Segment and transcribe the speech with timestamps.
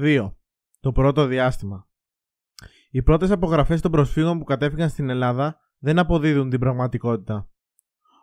[0.00, 0.32] 2.
[0.80, 1.88] Το πρώτο διάστημα.
[2.90, 7.50] Οι πρώτες απογραφές των προσφύγων που κατέφυγαν στην Ελλάδα δεν αποδίδουν την πραγματικότητα.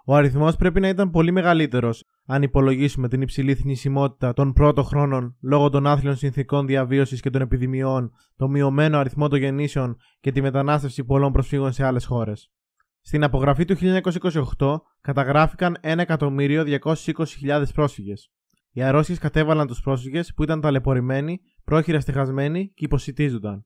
[0.05, 5.37] Ο αριθμός πρέπει να ήταν πολύ μεγαλύτερος αν υπολογίσουμε την υψηλή θνησιμότητα των πρώτων χρόνων
[5.41, 10.41] λόγω των άθλιων συνθήκων διαβίωσης και των επιδημιών, το μειωμένο αριθμό των γεννήσεων και τη
[10.41, 12.51] μετανάστευση πολλών προσφύγων σε άλλες χώρες.
[13.01, 13.75] Στην απογραφή του
[14.57, 18.31] 1928 καταγράφηκαν 1.220.000 πρόσφυγες.
[18.75, 23.65] Οι αρρώστιες κατέβαλαν τους πρόσφυγες που ήταν ταλαιπωρημένοι, πρόχειρα στεγασμένοι και υποσυτίζονταν.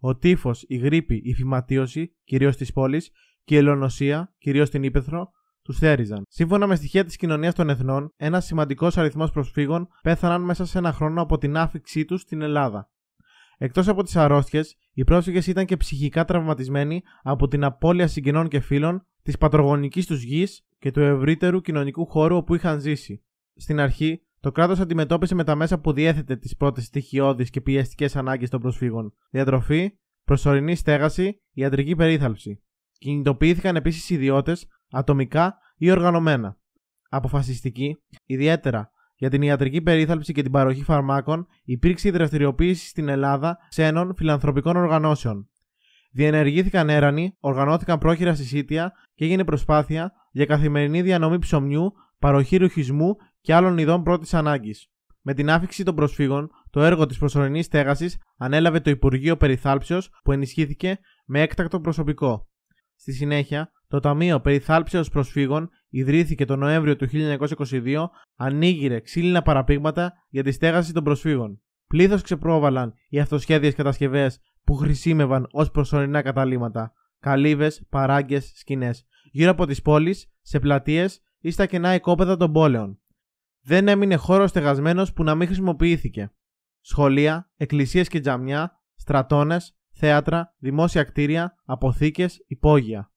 [0.00, 3.10] Ο τύφος, η γρήπη, η φυματίωση, κυρίως της πόλης,
[3.44, 5.30] και η ελονοσία, κυρίως στην ύπεθρο,
[5.62, 6.22] τους θέριζαν.
[6.28, 10.92] Σύμφωνα με στοιχεία της κοινωνίας των εθνών, ένας σημαντικός αριθμός προσφύγων πέθαναν μέσα σε ένα
[10.92, 12.90] χρόνο από την άφηξή τους στην Ελλάδα.
[13.58, 18.60] Εκτός από τις αρρώστιες, οι πρόσφυγες ήταν και ψυχικά τραυματισμένοι από την απώλεια συγγενών και
[18.60, 23.24] φίλων, της πατρογονικής τους γης και του ευρύτερου κοινωνικού χώρου όπου είχαν ζήσει.
[23.54, 28.16] Στην αρχή, το κράτος αντιμετώπισε με τα μέσα που διέθετε τις πρώτες στοιχειώδεις και πιεστικές
[28.16, 32.62] ανάγκες των προσφύγων: διατροφή, προσωρινή στέγαση, ιατρική περίθαλψη.
[32.98, 36.58] Κινητοποιήθηκαν επίσης ιδιώτες, ατομικά ή οργανωμένα.
[37.08, 43.58] Αποφασιστική, ιδιαίτερα για την ιατρική περίθαλψη και την παροχή φαρμάκων, υπήρξε η δραστηριοποίηση στην Ελλάδα
[43.68, 45.48] ξένων φιλανθρωπικών οργανώσεων.
[46.12, 53.54] Διενεργήθηκαν έρανοι, οργανώθηκαν πρόχειρα συσίτια και έγινε προσπάθεια για καθημερινή διανομή ψωμιού, παροχή ρουχισμού και
[53.54, 54.90] άλλων ειδών πρώτης ανάγκης.
[55.20, 60.32] Με την άφηξη των προσφύγων, το έργο της προσωρινής στέγασης ανέλαβε το Υπουργείο Περιθάλψεως που
[60.32, 62.48] ενισχύθηκε με έκτακτο προσωπικό.
[62.96, 68.06] Στη συνέχεια, το Ταμείο Περιθάλψεως Προσφύγων ιδρύθηκε το Νοέμβριο του 1922,
[68.36, 71.60] ανοίγηρε ξύλινα παραπήγματα για τη στέγαση των προσφύγων.
[71.86, 79.66] Πλήθος ξεπρόβαλαν οι αυτοσχέδιες κατασκευές που χρησιμεύαν ως προσωρινά καταλήμματα, καλύβες, παράγκες, σκηνές, γύρω από
[79.66, 83.00] τις πόλεις, σε πλατείες ή στα κενά οικόπεδα των πόλεων.
[83.62, 86.32] Δεν έμεινε χώρος στεγασμένος που να μην χρησιμοποιήθηκε.
[86.80, 93.12] Σχολεία, εκκλησίες και τζαμιά, στρατώνες, θέατρα, δημόσια κτίρια, αποθήκες, υπόγεια.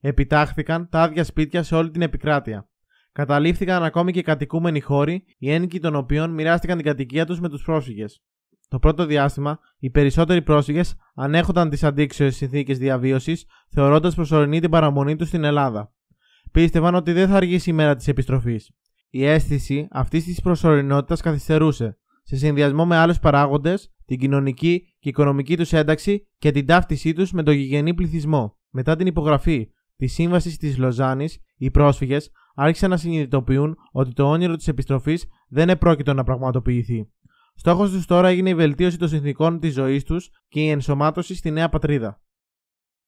[0.00, 2.68] Επιτάχθηκαν τα άδεια σπίτια σε όλη την επικράτεια.
[3.12, 7.62] Καταλήφθηκαν ακόμη και κατοικούμενοι χώροι, οι ένοικοι των οποίων μοιράστηκαν την κατοικία τους με τους
[7.62, 8.22] πρόσφυγες.
[8.68, 15.16] Το πρώτο διάστημα, οι περισσότεροι πρόσφυγες ανέχονταν τις αντίξωες συνθήκες διαβίωσης, θεωρώντας προσωρινή την παραμονή
[15.16, 15.92] τους στην Ελλάδα.
[16.52, 18.70] Πίστευαν ότι δεν θα αργήσει η μέρα της επιστροφής.
[19.10, 25.56] Η αίσθηση αυτής της προσωρινότητας καθυστερούσε, σε συνδυασμό με άλλους παράγοντες, την κοινωνική και οικονομική
[25.56, 28.56] τους ένταξη και την ταύτισή τους με τον γηγενή πληθυσμό.
[28.70, 34.56] Μετά την υπογραφή της σύμβασης της Λοζάνης, οι πρόσφυγες άρχισαν να συνειδητοποιούν ότι το όνειρο
[34.56, 37.10] της επιστροφής δεν επρόκειτο να πραγματοποιηθεί.
[37.54, 41.50] Στόχος τους τώρα έγινε η βελτίωση των συνθηκών της ζωής τους και η ενσωμάτωση στη
[41.50, 42.20] νέα πατρίδα.